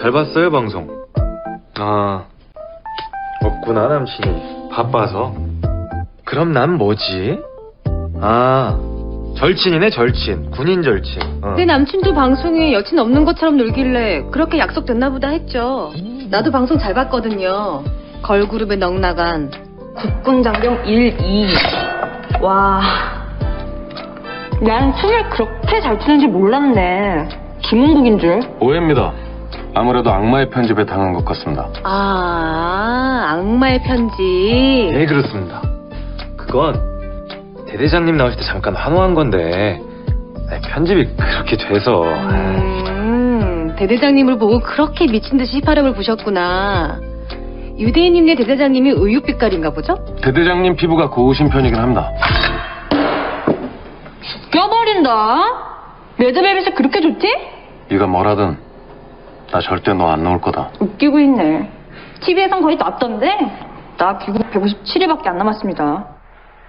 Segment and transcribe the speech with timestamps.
[0.00, 0.88] 잘 봤어요, 방송?
[1.78, 2.24] 아,
[3.42, 4.68] 없구나, 남친이.
[4.70, 5.34] 바빠서.
[6.24, 7.38] 그럼 난 뭐지?
[8.20, 8.78] 아,
[9.36, 10.50] 절친이네, 절친.
[10.50, 11.22] 군인 절친.
[11.42, 11.54] 어.
[11.56, 15.92] 내 남친도 방송에 여친 없는 것처럼 놀길래 그렇게 약속됐나 보다 했죠.
[16.30, 17.82] 나도 방송 잘 봤거든요.
[18.22, 19.50] 걸그룹에 넉나간
[19.96, 21.46] 국군장병 1, 2.
[22.42, 22.80] 와,
[24.62, 27.39] 난 춤을 그렇게 잘 추는지 몰랐네.
[27.70, 28.40] 김은국인 줄.
[28.58, 29.12] 오해입니다.
[29.76, 31.68] 아무래도 악마의 편집에 당한 것 같습니다.
[31.84, 34.90] 아, 악마의 편지.
[34.92, 35.62] 네, 그렇습니다.
[36.36, 36.74] 그건
[37.68, 39.80] 대대장님 나오실 때 잠깐 환호한 건데
[40.50, 46.98] 아니, 편집이 그렇게 돼서 음, 대대장님을 보고 그렇게 미친 듯이 휘파람을 부셨구나.
[47.78, 49.94] 유대인님네 대대장님이 의육빛깔인가 보죠?
[50.22, 52.10] 대대장님 피부가 고우신 편이긴 합니다.
[54.50, 55.68] 껴버린다.
[56.18, 57.28] 레드벨벳이 그렇게 좋지?
[57.90, 58.58] 네가 뭐라든
[59.52, 60.70] 나 절대 너 안 놓을 거다.
[60.80, 61.70] 웃기고 있네.
[62.20, 63.36] TV에선 거의 났던데.
[63.98, 66.06] 나 귀국 157일밖에 안 남았습니다.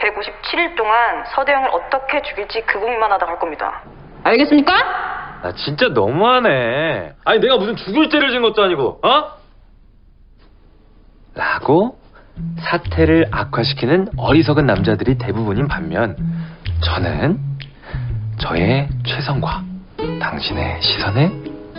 [0.00, 3.82] 157일 동안 서대영을 어떻게 죽일지 그 고민만 하다 갈 겁니다.
[4.24, 4.72] 알겠습니까?
[5.42, 7.12] 나 진짜 너무하네.
[7.24, 9.24] 아니 내가 무슨 죽을 죄를 진 것도 아니고, 어?
[11.34, 11.98] 라고
[12.60, 16.16] 사태를 악화시키는 어리석은 남자들이 대부분인 반면
[16.82, 17.38] 저는
[18.38, 19.62] 저의 최선과
[20.20, 21.32] 당신의 시선에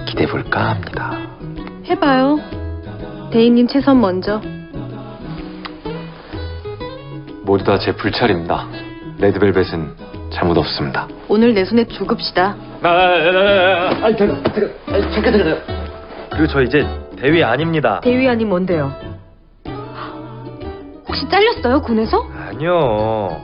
[0.05, 1.17] 기대해 볼까 합니다.
[1.85, 2.39] 해봐요.
[3.31, 4.41] 대인님 최선 먼저.
[7.43, 8.67] 모두 다 제 불찰입니다.
[9.19, 9.95] 레드벨벳은
[10.31, 11.07] 잘못 없습니다.
[11.27, 12.55] 오늘 내 손에 죽읍시다.
[12.83, 15.58] 아, 아, 아, 아, 아니, 잠깐, 잠깐, 아니, 잠깐, 잠깐.
[16.31, 16.85] 그리고 저 이제
[17.17, 17.99] 대위 아닙니다.
[18.02, 18.93] 대위 아니 뭔데요?
[21.08, 22.25] 혹시 잘렸어요 군에서?
[22.49, 23.41] 아니요.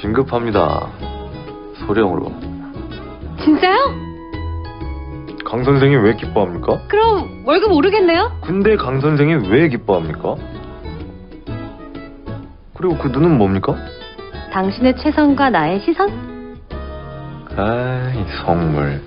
[0.00, 0.88] 진급합니다.
[1.86, 2.32] 소령으로.
[3.48, 3.94] 진짜요?
[5.46, 6.82] 강 선생이 왜 기뻐합니까?
[6.86, 8.30] 그럼 월급 오르겠네요?
[8.42, 10.34] 근데 강 선생이 왜 기뻐합니까?
[12.76, 13.74] 그리고 그 눈은 뭡니까?
[14.52, 16.10] 당신의 최선과 나의 시선?
[17.56, 19.00] 아이, 성물.